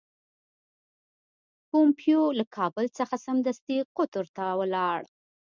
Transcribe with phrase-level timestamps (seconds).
[1.69, 5.01] پومپیو له کابل څخه سمدستي قطر ته ولاړ.